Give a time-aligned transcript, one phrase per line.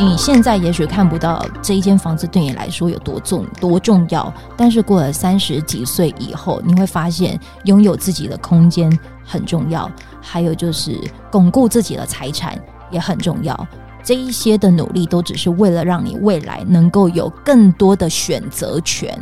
[0.00, 8.90] 你现在也许看不到这一间房子对你来说有多重多重要，但是过了三十几岁以后，你会发现拥有自己的空间
[9.22, 10.98] 很重要，还有就是
[11.30, 12.58] 巩固自己的财产
[12.90, 13.68] 也很重要。
[14.02, 19.14] 这一些的努力都只是为了让你未来能够有更多的选择权。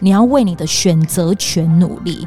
[0.00, 2.26] 你要为你的选择权努力。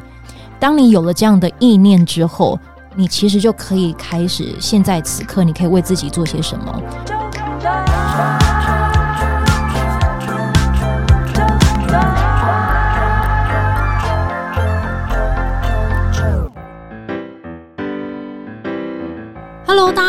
[0.60, 2.56] 当你有了这样的意念之后，
[2.94, 4.54] 你其实就可以开始。
[4.60, 6.80] 现在此刻，你可以为自己做些什么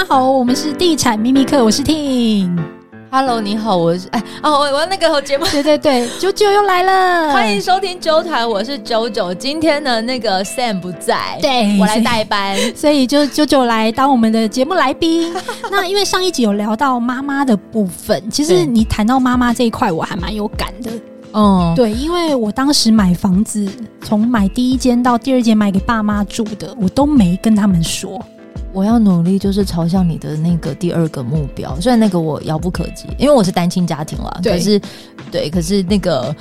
[0.07, 2.57] 好，我们是地产秘密课，我是 Ting。
[3.11, 9.33] Hello，你好，我是哎哦，我我那个节目， 对对对，九九又来了，欢迎收听九台，我是九九。
[9.33, 15.33] 今天的，那个 Sam 不在，对，我来代班， 所以就九九来当我们的节目来宾。
[15.69, 20.89] 那因为上一集有聊到妈妈的部分，其实你谈到妈妈这一块，我还蛮有感的。
[21.33, 23.67] 嗯，对，因为我当时买房子，
[24.01, 28.23] 从买第一间到第二间买给爸妈住的，我都没跟他们说。
[28.77, 31.75] 我要努力，就是朝向你的那个第二个目标。
[31.81, 34.39] 虽然那个我遥不可及，因为我是单亲家庭了。
[34.43, 34.81] 对可是，
[35.31, 36.35] 对，可是那个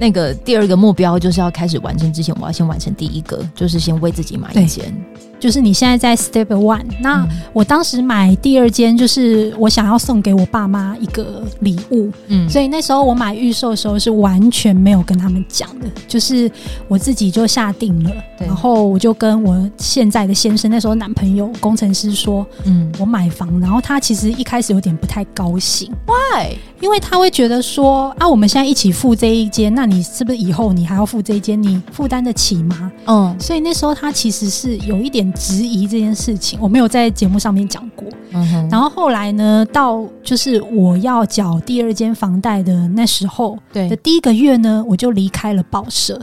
[0.00, 4.90] 那个第二个目标，就是要开始完成之前，我要先完成第一个，就是先为自己买一间。
[5.38, 16.50] 就是你现在在 Step One，那我当时买第二间，就是我想要送给我爸妈一个礼物，嗯，所以那时候我买预售的时候是完全没有跟他们讲的，就是
[16.88, 26.56] 我自己就下定了，对然后我就跟我现在的先生，那时候男朋友工程师说，嗯，我买房，然后他其实一开始有点不太高兴，Why？
[26.80, 32.90] 因为他会觉得说，啊，我们现在一起付这一间，那你是不是以后你还要付这一间，你负担得起吗？
[33.06, 35.25] 嗯，所以那时候他其实是有一点。
[35.32, 38.06] 质疑这件事情，我没有在节目上面讲过。
[38.32, 38.68] 嗯。
[38.70, 46.20] 然后后来呢，到就是我要缴第二间房贷的那时候，对的第一个月呢，我就离开了报社，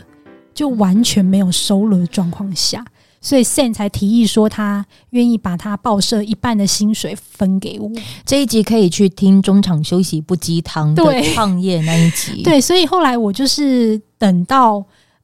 [0.53, 2.85] 就完全没有收入的状况下，
[3.21, 7.89] 所以 Sam 才提议说他愿意把他报社一半的薪水分给我。
[8.25, 12.41] 这一集可以去听中场休息不鸡汤的创业那一集。
[12.45, 14.83] 对，所以后来我就是等到。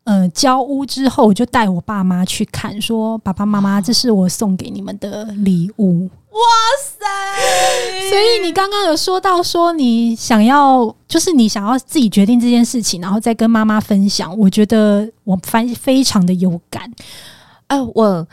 [0.09, 6.39] 呃，交屋之后，我就带我爸妈去看，说：“爸爸妈妈，这是我送给你们的礼物。”哇
[6.81, 7.05] 塞！
[8.09, 14.35] 所以你刚刚有说到说你想要，就是你想要自己决定这件事情，然后再跟妈妈分享。
[14.35, 16.91] 我觉得我非非常的有感。
[17.67, 18.27] 哎、呃，我。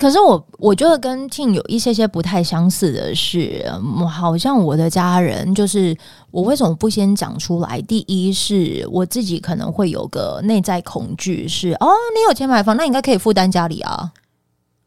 [0.00, 3.70] 可是我我觉得跟 Ting 有一些些不太相似的是，
[4.08, 5.94] 好像我的家人就是
[6.30, 7.82] 我为什么不先讲出来？
[7.82, 14.10] 第一是我自己可能会有个内在恐惧，是哦，你有钱买房，那应该可以负担家里啊。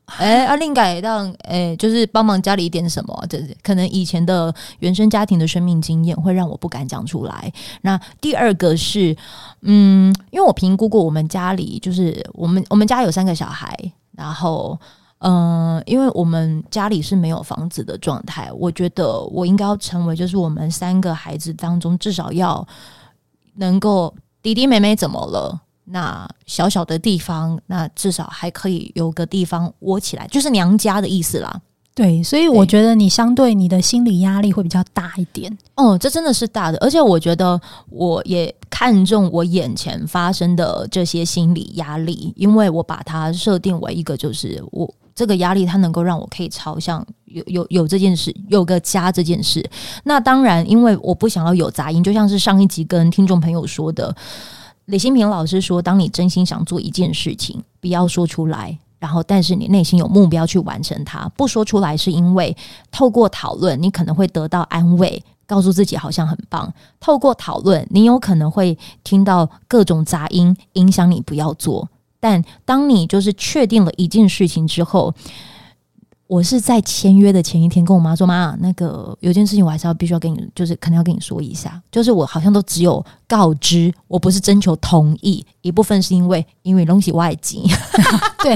[0.17, 7.53] 哎，啊，另改让哎，就是帮忙家里一点什么，这可能以前的原生家庭的生命经验会让我不敢讲出来。
[7.83, 9.15] 那第二个是，
[9.61, 13.77] 嗯，因为我评估过我们家里，就是我们我们家有三个小孩，
[14.17, 14.75] 然后。
[15.25, 22.67] 嗯，因为我们家里是没有房子的状态，我觉得我应该要成为，就是我们三个孩子当中至少要
[23.55, 31.61] 能够弟弟妹妹怎么了，那小小的地方，那至少还可以有个地方窝起来，就是娘家的意思啦。
[31.95, 35.55] 对，所以我觉得你相对你的心理压力会比较大一点。
[35.75, 37.59] 哦，这真的是大的，而且我觉得
[37.89, 44.93] 我也看重我眼前发生的这些心理压力，因为我把它设定为一个，就是我。
[45.15, 49.63] 这个压力，它能够让我可以朝向有有有这件事，有个家这件事。
[50.05, 54.15] 那当然，因为我不想要有杂音，就像是上一集跟听众朋友说的，
[54.85, 62.55] 李新平老师说，当你真心想做一件事情，不要说出来，然后但是你内心有目标去完成它，不说出来是因为
[62.89, 66.73] 透过讨论，你可能会得到安慰，告诉自己好像很棒。
[67.01, 71.89] 透过讨论，你有可能会听到各种杂音，影响你不要做。
[72.21, 75.13] 但当你就是确定了一件事情之后，
[76.27, 81.79] 我是在签约的前一天跟我妈说：“妈，那个有件事情我还是要必须要跟你，就是可能要跟你说一下。
[81.91, 85.45] 就是我好像都只有告知，我不是征求同意。
[85.61, 87.63] 一部分是因为因为东西外籍，
[88.41, 88.55] 对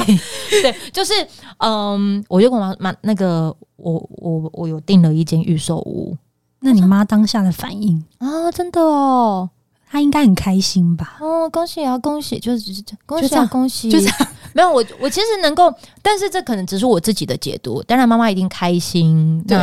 [0.61, 1.13] 对，就是
[1.57, 6.17] 嗯，我就跟我妈妈那个我我我有订了一间预售屋。
[6.61, 9.49] 那你妈当下的反应啊，真的哦。”
[9.89, 11.15] 他应该很开心吧？
[11.21, 12.37] 哦，恭喜啊，恭喜！
[12.39, 13.89] 就是恭喜啊，恭喜！
[13.89, 14.09] 就是
[14.57, 15.71] 没有我，我其实能够，
[16.01, 17.79] 但是这可能只是我自己的解读。
[17.83, 19.39] 当然，妈妈一定开心。
[19.47, 19.55] 对，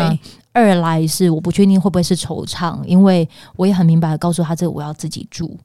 [0.53, 5.59] 二来是我不确定会不会是惆怅，因为我也很明白的告诉他，这个我要自己住。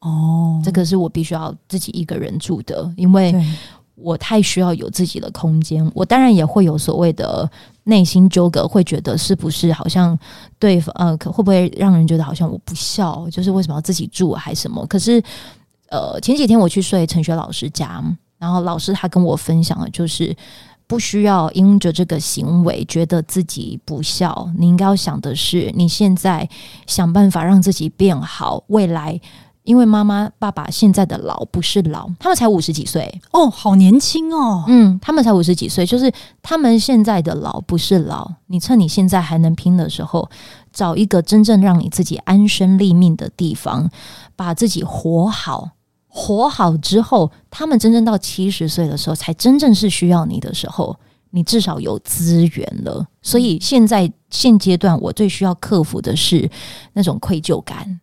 [0.00, 3.34] 哦，这个是我必须要自己一个人住的，因为
[3.94, 5.86] 我太需要有自己的空间。
[5.94, 7.46] 我当然也会有所谓的
[7.84, 10.18] 内心纠葛，会觉得是不是好像
[10.58, 14.86] 对方呃，可会不会让人觉得好像我不孝，就是为什么要自己住还是什么？
[14.86, 15.22] 可是
[15.90, 18.02] 呃，前几天我去睡陈学老师家，
[18.42, 20.36] 然后老师他跟我分享的就是。
[20.84, 26.46] 不需要因着这个行为觉得自己不孝，你应该要想的是，你现在
[26.86, 28.62] 想办法让自己变好。
[28.66, 29.18] 未来，
[29.62, 34.64] 因为妈妈、爸爸现在的老不是老，他们才五十几岁哦，好年轻哦。
[34.68, 36.12] 嗯，他们才五十几岁，就是
[36.42, 38.30] 他们现在的老不是老。
[38.48, 40.28] 你趁你现在还能拼的时候，
[40.74, 43.90] 找一个真正让你自己安身立命的地方，
[44.36, 45.70] 把自己活好。
[46.14, 50.94] 活好之后，他们真正到七十岁的时候，才真正是需要你的时候，
[51.30, 53.06] 你至少有资源了。
[53.22, 56.50] 所以现在现阶段，我最需要克服的是
[56.92, 57.98] 那种愧疚感。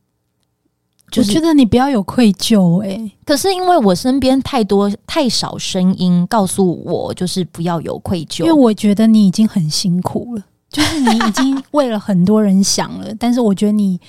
[1.12, 8.40] 就是、我觉得你不要有愧疚，欸，可是因为我身边太多太少声音告诉我，就是不要有愧疚。
[8.44, 14.00] 因为我觉得你已经很辛苦了，就是你已经为了很多人想了， 但是我觉得你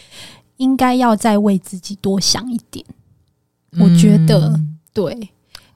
[0.56, 2.82] 应该要再为自己多想一点。
[3.78, 5.12] 我觉得、嗯、对，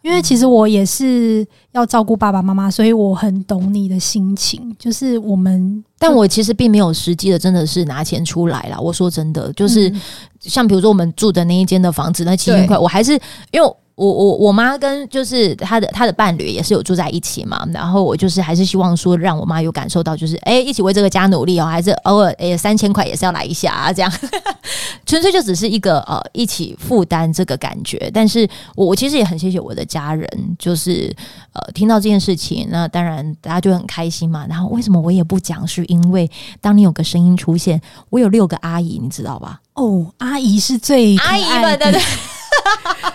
[0.02, 4.74] 因为其实我也是要照顾爸爸妈妈，所以我很懂你的心情。
[4.78, 8.78] 就是我们，但我其实并没有实际的，真的是拿钱出来啦。
[8.78, 9.92] 我说真的，就是
[10.40, 13.12] 像比如说我们住的那一间的房子，那七千块，我还是
[13.50, 13.76] 因为。
[13.96, 24.12] 我我我妈跟就是她的她的伴侣也是有住在一起嘛，然后我就是还是希望说让我妈有感受到，就是哎、欸、一起为这个家努力哦，还是偶尔哎三千块也是要来一下啊，这样
[25.06, 28.10] 纯粹就只是一个呃一起负担这个感觉。
[28.12, 31.14] 但是我我其实也很谢谢我的家人，就是
[31.52, 34.46] 呃听到这件事情，那当然大家就很开心嘛。
[34.48, 35.66] 然后为什么我也不讲？
[35.66, 36.30] 是因为
[36.60, 37.80] 当你有个声音出现，
[38.10, 39.60] 我有六个阿姨，你知道吧？
[39.74, 41.98] 哦，阿姨是最阿姨们的。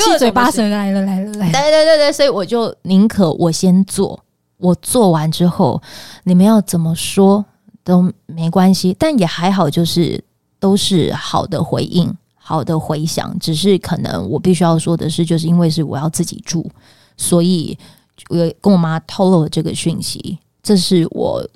[0.00, 4.18] 七嘴八舌来了来了来了，对对对对，所以我就宁可我先做，
[4.58, 5.80] 我做完之后，
[6.24, 7.44] 你们要怎么说
[7.84, 10.22] 都没关系，但也还好，就是
[10.58, 13.36] 都是好的回应，好的回响。
[13.38, 16.68] 只是可能我必须要说的是，就是因为是我要自己住，
[17.16, 17.76] 所以
[18.28, 21.46] 我跟我妈透露了这个讯息，这是我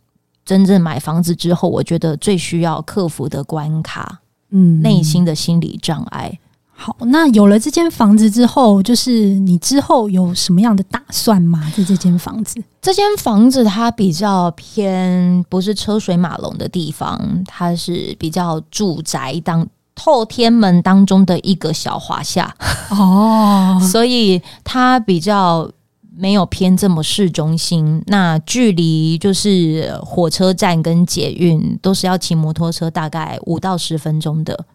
[0.44, 4.20] 真正买房子之后，我觉得最需要克服的关卡，
[4.50, 6.38] 嗯，内心的心理障碍。
[6.76, 11.72] 好，那有了这间房子之后，就是你之后有什么样的打算吗？
[11.76, 22.54] 就这间房子，这间房子它比较偏不是车水马龙的地方，它是比较住宅当透天门当中的一个小华夏
[22.90, 25.70] 哦， 所以它比较
[26.16, 28.02] 没有偏这么市中心。
[28.08, 34.66] 那距离就是火车站跟捷运都是要骑摩托车，大概五到十分钟的。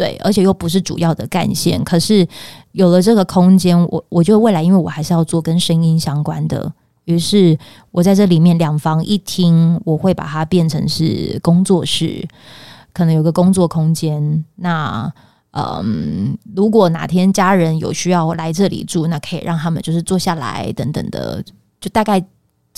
[0.00, 2.26] 对，而且又不是主要的干线，可是
[2.72, 6.72] 有了这个空间，我我觉得未来，因为我还是要做跟声音相关的，
[7.04, 7.58] 于是
[7.90, 12.26] 我在这里面两房一厅，我会把它变成是工作室，
[12.94, 14.42] 可能有个工作空间。
[14.56, 15.12] 那
[15.50, 21.44] 嗯，如果哪天家人有需要来这里住，那可以让他们就是坐下来等等的，
[21.78, 22.24] 就大概。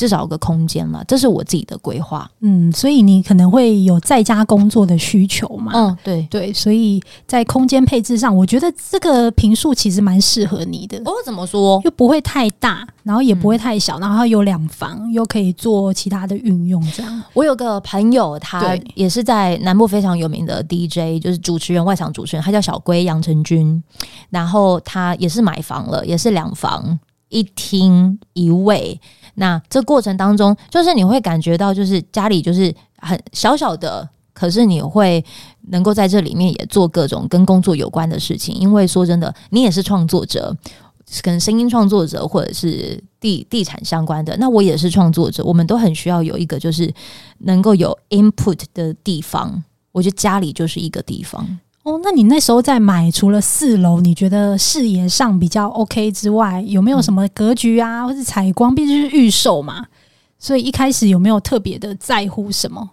[0.03, 2.29] 至少有个空间了，这是我自己的规划。
[2.41, 5.71] 嗯，所以你可能会有在家工作的需求嘛？
[5.73, 10.99] 嗯，对对，所以在空间配置上，我觉得这个平数其实蛮适合你的。
[11.05, 11.81] 哦，怎么说？
[11.85, 16.83] 又不会太大，然后也不会太小，嗯、然后有两房，又可以做其他的运用。
[16.91, 23.81] 这样，我有个朋友，他也是在南部非常有名的 DJ，就是主持人、外场主持人，他叫小龟杨成军。
[24.31, 29.01] 然后他也是买房了，也是两房一厅一卫。
[29.35, 35.25] 那这过程当中，就是你会感觉到，就是家里就是很小小的，可是你会
[35.69, 38.55] 能够在这里面也做各种跟工作有关的事情。
[38.55, 40.57] 因为说真的，你也是创作者，
[41.23, 46.93] 跟声音创作者或者是地地产相关的，那我也是创作者，我们都很需要有一个就是
[47.39, 49.63] 能够有 input 的地方。
[49.93, 51.47] 我觉得家里就是一个地方。
[51.83, 58.73] 哦，那你那时候在买，除了四楼，你觉得视野上比较 OK 之外，有没有什么格局啊，或是采光？
[58.73, 59.87] 毕竟是预售嘛，
[60.39, 62.91] 所以一开始有没有特别的在乎什么？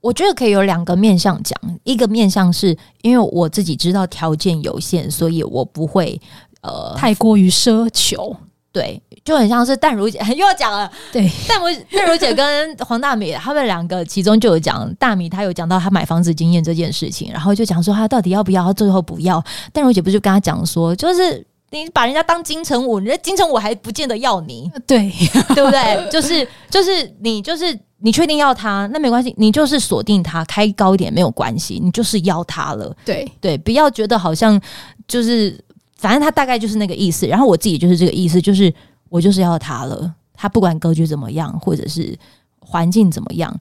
[0.00, 6.18] 我觉得可以有两个面向讲，一个面向是因为我自己知道条件有限，所以我不会
[6.62, 8.34] 呃太过于奢求。
[8.72, 10.88] 对，就很像是淡如姐 又要讲了。
[11.12, 19.44] 对，淡如淡如姐跟黄大米他们两个，其中就有讲大米，他有讲到他买房子经验这件事情，然后就讲说他到底要不要，他最后不要。
[19.72, 25.12] 淡如姐不就跟他讲说，就是你把人家当金城武，人家金城武还不见得要你，对
[25.56, 26.08] 对不对？
[26.08, 26.90] 就是就是
[27.20, 32.96] 你就是你确定要他，那没关系，你就是锁定他，开高一点没有关系，你就是要他了。
[33.04, 34.60] 对对，不要觉得好像
[35.08, 35.58] 就是。
[35.98, 37.26] 反正他大概就是那个意思。
[37.26, 38.72] 然后我自己就是这个意思，就是
[39.08, 40.14] 我就是要他了。
[40.38, 42.14] 他不管格局怎么样，或者是
[42.58, 43.58] 环境怎么样，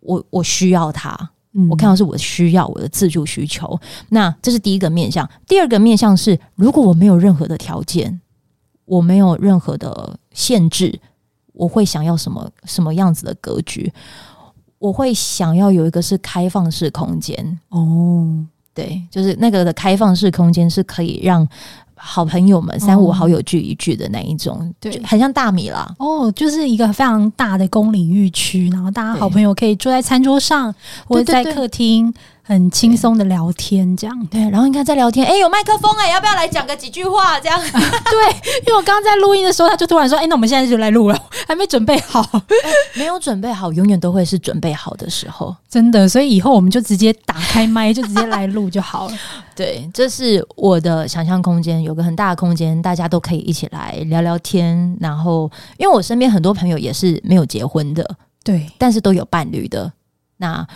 [0.00, 1.16] 我我需要他。
[1.52, 3.80] 嗯，我看到是我的需要，我的自助需求。
[4.10, 5.28] 那这是第一个面向。
[5.48, 8.20] 第二个面向是，如果我没有任何的条件，
[8.84, 11.00] 我没有任何的限制，
[11.54, 13.92] 我会想要什么什么样子的格局？
[14.78, 17.58] 我会想要有一个是开放式空间。
[17.70, 21.48] 哦，对，就是那个的开放式空间是可以让。
[22.02, 25.94] 好朋友们，三五好友聚一聚的那一种，哦、对，很像大米啦。
[25.98, 30.74] 哦，就是一个非常大的公领域区，然后大家好朋友可以坐在餐桌上，
[31.06, 32.12] 或者在客厅。
[32.50, 34.40] 很轻松的聊天，这样对。
[34.50, 37.38] 然后你看在聊天，哎、欸，有麦克风哎、欸，要不要来讲个几句话？
[37.38, 41.16] 这样对，因为我刚刚在录音的时候，他就突然说：“哎、欸，那我们现在就来录了，
[41.46, 42.20] 还没准备好。
[42.20, 42.42] 欸
[42.98, 46.08] ”没有准备好，永远都会是准备好的时候，真的。
[46.08, 49.16] 所以以后我们就直接打开麦，就直接来录就好了。
[49.54, 54.96] 对，这是我的想象空间，有个很大的空间，大家都可以一起来聊聊天。
[55.00, 59.92] 然后，因为我身边很多朋友也是没有结婚的，对，但是都有伴侣的。
[60.38, 60.66] 那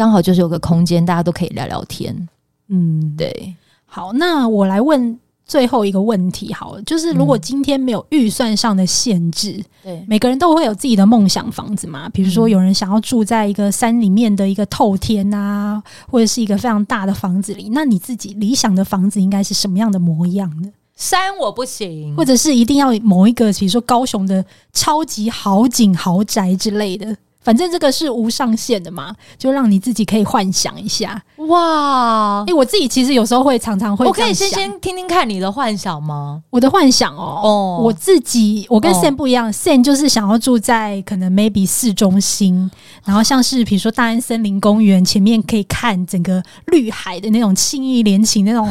[0.00, 2.26] 刚好就是有个空间，大家都可以聊聊天。
[2.68, 3.54] 嗯，对。
[3.84, 12.08] 好，那我来问最后一个问题，好了，就是如果今天没有预算上的限制，对、嗯，每个人都会有自己的梦想房子嘛？
[12.08, 17.68] 比如说，有人想要住在一个山里面的一个透天啊，或者是一个非常大的房子里。
[17.70, 20.72] 那你自己理想的房子应该是什么样的模样呢？
[20.96, 24.42] 山我不行，或者是一定要某一个，比如说高雄的
[24.72, 27.14] 超级豪景豪宅之类的。
[27.42, 31.22] 反正这个是无上限的嘛，就让你自己可以幻想一下。
[31.48, 32.40] 哇！
[32.42, 36.42] 哎、欸，我自己其实有时候会常常会，我可以先先听听看你的幻想吗？
[36.50, 42.70] 我的幻想哦，哦我自己我跟 Sam 不一样、哦、，Sam 就是想要住在可能 maybe 市中心，
[43.04, 48.70] 然后像是比如说大安森林公园前面可以看整个绿海的那种信义联勤那种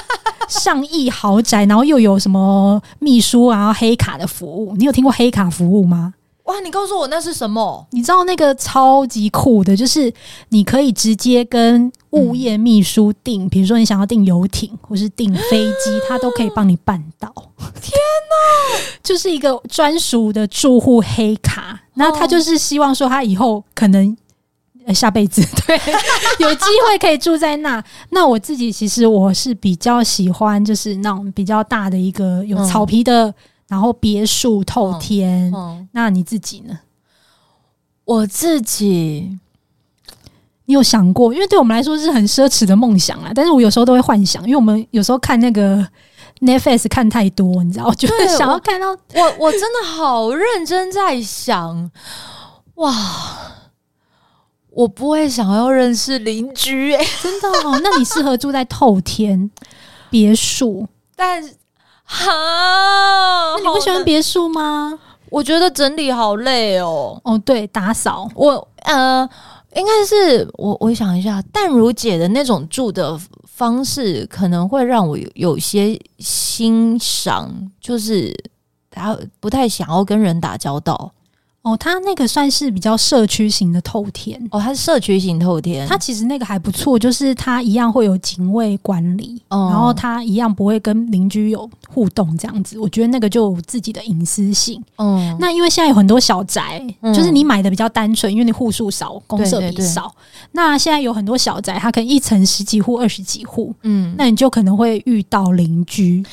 [0.46, 6.12] 上亿豪宅，然后又有什么秘书然后黑卡的服务，你有听过黑卡服务吗？
[6.50, 6.58] 哇！
[6.60, 7.86] 你告诉我那是什么？
[7.92, 10.12] 你知道那个超级酷的，就是
[10.48, 17.32] 你可以直接跟物业秘书订，比、嗯、如说你想要订游艇或是订飞机，他都可以帮你办到。
[17.80, 18.80] 天哪！
[19.02, 24.16] 就是一个专属的住户黑卡，那他就是希望说他以后可能
[24.92, 25.78] 下辈子 对
[26.40, 27.82] 有机会可以住在那。
[28.10, 33.32] 那我自己其实我是比较喜欢，就是那种比较大的一个有草皮的。
[33.70, 36.76] 嗯然后别墅透天，哦哦，那你自己呢？
[38.04, 39.38] 我自己，
[40.64, 41.32] 你有想过？
[41.32, 43.30] 因为对我们来说是很奢侈的梦想啊。
[43.32, 45.86] 但是我有时候都会幻想，因为我们有时候看那个
[46.40, 48.98] Netflix 看太多，你知道，我就会想要看到我。
[49.14, 51.88] 我我真的好认真在想，
[52.74, 52.92] 哇！
[54.70, 57.80] 我不会想要认识邻居，欸，真的哦。
[57.84, 59.48] 那你适合住在透天
[60.10, 61.54] 别墅， 但是。
[62.12, 62.32] 好，
[63.56, 64.98] 那你不喜欢别墅吗？
[65.30, 67.20] 我觉得整理好累哦。
[67.22, 68.28] 哦，对，打扫。
[68.34, 69.26] 我呃，
[69.76, 77.48] 应该是我，我想一下，淡如姐的那种住的方式，可能会让我有有些欣赏，
[77.80, 78.36] 就是
[78.90, 81.12] 她不太想要跟人打交道。
[81.62, 84.40] 哦，它那个算是比较社区型的透天。
[84.50, 94.82] 哦，它是社区型透天，它其实那个还不错，就是它一样会有警卫管理，哦、然后它一样不会跟邻居有互动这样子，我觉得那个就有自己的隐私性。
[94.96, 100.02] 嗯，那因为现在有很多小宅，嗯、就是你买的比较单纯，因为你户数少，公设比少。
[100.02, 106.24] 对对对，那现在有很多小宅，它可能一层十几户、二十几户，嗯，那你就可能会遇到邻居，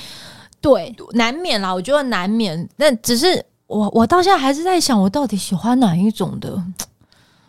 [0.61, 3.43] 对，难免啦，我觉得难免，那只是。
[3.67, 6.61] 我我到现在还是在想，我到底喜欢哪一种的？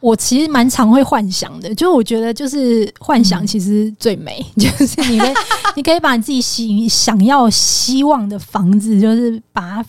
[0.01, 5.35] 我其实蛮常会幻想的，就是我觉得就是幻想其实最美，嗯、 就是你可以
[5.75, 9.85] 你可以把你自己想想要希望的房子，就是把它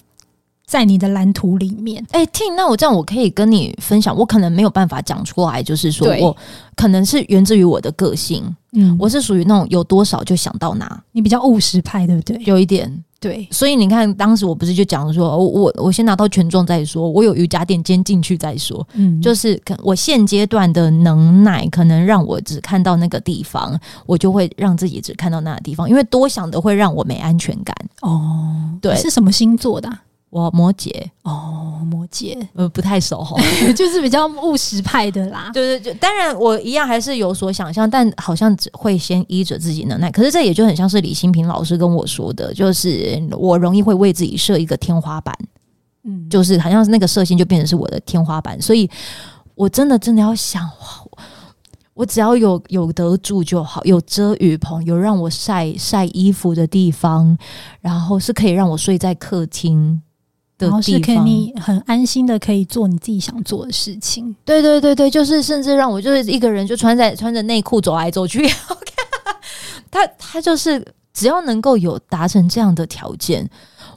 [0.65, 2.03] 在你的蓝图里面。
[2.09, 6.36] 哎、欸，听，那我这样我可以跟你分享，我可能没有办法讲出来，就是说我
[6.75, 8.43] 可能是源自于我的个性，
[8.74, 12.41] 嗯，我是属于那种有多少就想到哪，你比较务实派，对不对？
[12.45, 13.03] 有一点。
[13.19, 27.75] 对，所以你看，当时我不是就讲说，我我我先拿到权重再说，我有瑜伽垫先进去再说，嗯，就是我现阶段的能耐，可能让我只看到那个地方，我就会让自己只看到那个地方，因为多想的会让我没安全感。
[28.01, 30.01] 哦，对，是什么星座的啊？
[30.29, 30.91] 我摩羯。
[31.24, 32.38] 哦，摩羯。
[32.53, 33.36] 呃不太熟哈，
[33.75, 35.50] 就是比较务实派的啦。
[35.53, 40.12] 对对对，当然我一样还是有所想象，但好像只会先依着自己能耐。
[40.12, 45.36] 可是这也就很像是李新平老师跟我说的，就是我容易会为自己设一个天花板，
[46.03, 48.89] 嗯，就是好像是那个设限就变成是我的天花板，所以
[49.55, 50.69] 我真的真的要想，
[51.93, 57.38] 我只要有有得住就好，有遮雨棚，有让我晒晒衣服的地方，
[57.81, 60.01] 然后是可以让我睡在客厅
[60.68, 64.36] 然后是可以很安心的可以做你自己想做的事情。
[64.44, 68.48] 对对对对，就是甚至让我就是一个人就穿在穿着内裤走来走去。
[69.92, 70.86] 他他就是
[71.19, 73.49] 只要能够有达成这样的条件。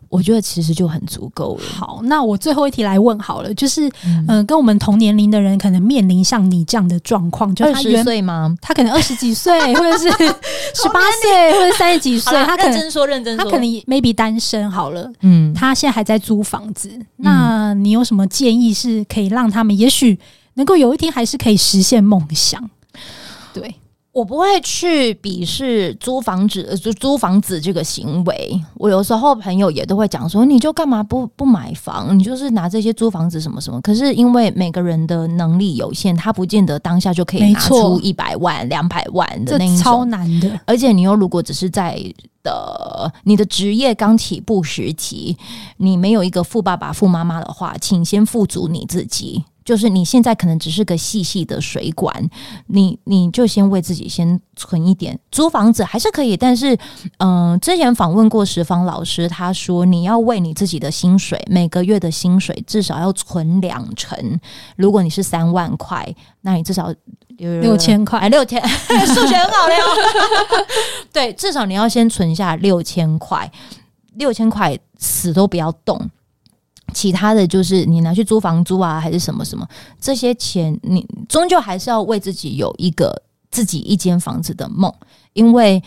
[0.08, 1.62] 我觉得其实就很足够了。
[1.74, 8.54] 好，那我最后一题来问好了，就是嗯、呃，跟我们同年龄的人可能面临像你这样的状况，就二十岁吗？
[8.60, 12.30] 他可能二十几岁， 或者是十八岁，或者三十几岁。
[12.44, 15.10] 他可能认真说，认真说，他可能 maybe 单身好了。
[15.22, 16.90] 嗯，他现在还在租房子。
[17.16, 20.18] 那你有什么建议是可以让他们，也许
[20.56, 22.62] 能够有一天还是可以实现梦想？
[24.12, 24.21] 对。
[24.21, 28.61] 我不会去鄙视租房子，租租房子这个行为。
[28.75, 32.16] 我有时候朋友也都会讲说，你就干嘛不不买房？
[32.19, 33.81] 你就是拿这些租房子什么什么。
[33.81, 40.61] 可是因为每个人的能力有限，他不见得当下就可以拿出一百万、两百万的那种，超难的。
[40.66, 41.99] 而且你又如果只是在
[42.42, 45.35] 的你的职业刚起步时期，
[45.78, 49.42] 你没有一个富爸爸、富妈妈的话，请先富足你自己。
[49.64, 52.28] 就是你现在可能只是个细细的水管，
[52.66, 56.75] 你你就先为自己先存一点，租房子还是可以，但是，
[57.19, 64.40] 嗯、呃，之前访问过石方老师，他说你要为你自己的薪水每个月的薪水至少要存两成，
[64.76, 66.92] 如果你是三万块，那你至少
[67.38, 68.61] 有六千块，六千，
[69.07, 69.85] 数学很好的哟，
[71.12, 73.50] 对，至少你要先存下六千块，
[74.14, 76.11] 六千块死都不要动。
[76.92, 79.66] 其他的就是你拿去租房租啊，还是什么什么，
[80.00, 84.92] 这些钱你终究还是要为自己有一个自己一间房子的梦，
[85.32, 85.82] 因为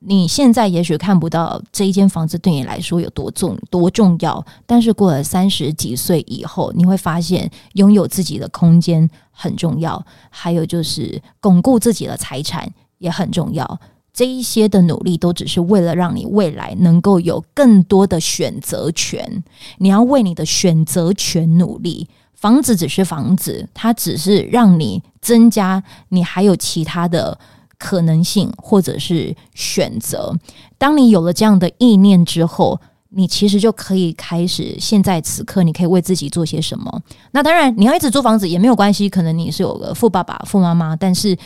[0.00, 10.00] 你现在也许看不到这一间房子对你来说有多重多重要，但是过了三十几岁以后，你会发现拥有自己的空间很重要，
[10.30, 13.80] 还有就是巩固自己的财产也很重要。
[14.18, 19.44] 这一些的努力都只是为了让你未来能够有更多的选择权。
[19.76, 22.08] 你要为你的选择权努力。
[22.34, 27.38] 房子只是房子，它只是让你增加你还有其他的
[27.78, 30.36] 可能性或者是选择。
[30.76, 34.74] 当你有了这样的意念之后，你其实就可以开始。
[34.80, 37.02] 现在此刻，你可以为自己做些什么？
[37.30, 39.08] 那当然，你要一直租房子也没有关系。
[39.08, 41.38] 可能你是有个富爸爸、富妈妈，但是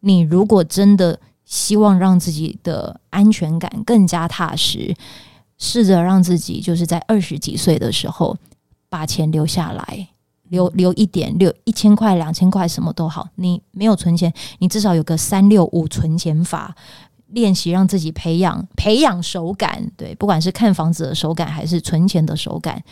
[0.00, 4.94] 你如果真的希望让自己的安全感更加踏实，
[5.56, 8.36] 试着让自己就是在二十几岁的时候
[8.88, 10.08] 把钱留下来，
[10.48, 13.28] 留留一点，留一千块、两千块，什么都好。
[13.36, 16.74] 你没有存钱，你至少有个三六五存钱法，
[17.28, 19.88] 练习让自己培养培养手感。
[19.96, 22.82] 对，不管是看房子的手感，还是存钱的手感，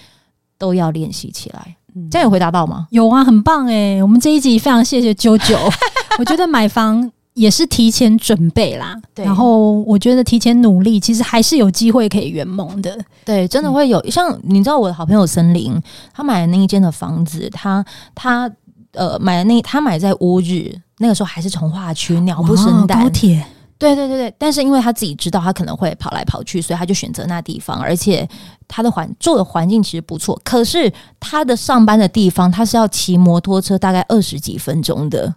[0.56, 1.76] 都要练习起来。
[2.08, 2.86] 这样有回答到吗？
[2.90, 4.00] 有啊，很棒诶。
[4.00, 5.58] 我们这一集非常谢谢啾啾，
[6.20, 7.10] 我觉得买房。
[7.34, 9.24] 也是提前准备啦，对。
[9.24, 12.96] 然后我觉得提前努力，其实还是有机会可以圆梦的。
[13.24, 13.98] 对，真的会有。
[14.00, 15.80] 嗯、像你知道我的好朋友森林，
[16.12, 18.50] 他买的那一间的房子，他他
[18.92, 23.02] 呃买的那他买在乌日，那个时候还是从化区，鸟不生蛋。
[23.02, 23.44] 高铁。
[23.76, 28.26] 对对对对，但是因为他自己知道他可能会跑来跑去，所以他就选择那地方，而且
[28.68, 30.40] 他的环住的环境其实不错。
[30.44, 35.34] 可是他的上班的地方，他是要骑摩托车大概二十几分钟的。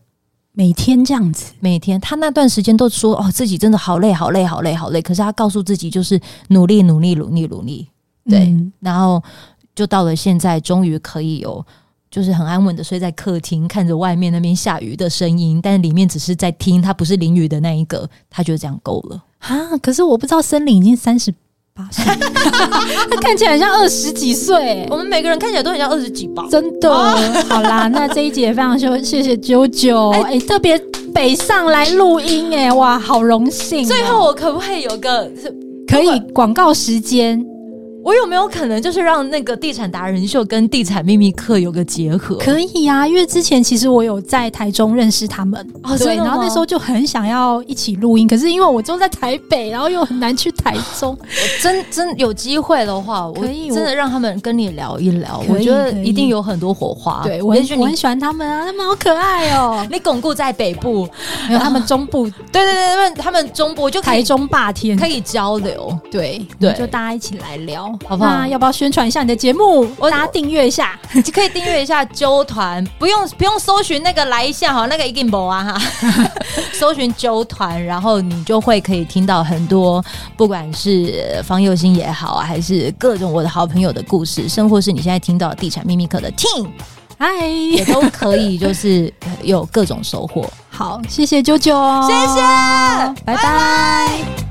[0.57, 4.99] 每天这样子，每天他那段时间都说哦，自己真的好累，好累，好累，好累。
[4.99, 7.87] 可是他告诉自己就是努力，努力，努力，努力。
[8.27, 9.21] 对，嗯、然后
[9.75, 11.63] 就到了现在，终于可以有
[12.09, 19.77] 就是很安稳的睡在客厅，看着外面那边下雨的声音，但是里面只是在听，他不是淋雨的那一个，他觉得这样够了啊。
[19.77, 21.31] 可是我不知道森林已经三十。
[23.09, 26.43] 他看起来像二十几岁，我们每个人看起来都很像二十几吧？
[26.49, 26.91] 真的。
[27.49, 30.77] 好啦，那这一集也非常 谢谢谢九九，哎、欸欸，特别
[31.13, 33.85] 北上来录音，哎，哇，好荣幸。
[33.85, 35.29] 最后我可不可以有个
[35.87, 37.43] 可以广告时间？
[38.07, 42.37] 我有没有可能就是让那个地产达人秀跟地产秘密课有个结合？
[42.37, 51.17] 可以呀、啊，因为之前其实我有在台中认识他们，哦、对，然后那时候就很想要一起录音，可是因为我就在台北，然后又很难去台中。
[51.61, 57.23] 真真有机会的话，可以我真的让他们跟你聊一聊，我觉得一定有很多火花。
[57.25, 59.85] 对，我很我很喜欢他们啊，他们好可爱哦。
[59.91, 61.05] 你巩固在北部，
[61.49, 67.96] 没有他们中部， 对对对，他们他们中部就台中霸天可以交流，对对，就大家一起来聊。
[68.05, 68.31] 好不好？
[68.31, 69.87] 那要不要宣传一下你的节目？
[69.97, 75.81] 我大家订阅一下，就可以订阅一下啾团，不用不用搜寻那个来一下哈，那个一定不啊哈，
[76.73, 80.03] 搜寻啾团，然后你就会可以听到很多，
[80.35, 86.67] 不管是方佑兴也好啊，还是各种我的好朋友的故事，甚或是你现在听到地产秘密课的 team，
[87.17, 90.47] 嗨，也都可以，就是有各种收获。
[90.69, 92.41] 好，谢谢啾啾，谢谢，
[93.25, 93.35] 拜拜。
[93.35, 94.46] 拜拜。